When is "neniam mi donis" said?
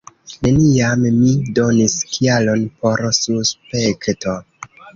0.45-1.95